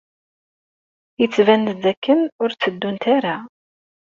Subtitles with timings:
[1.21, 3.35] Yettban-d dakken ur tteddunt ara.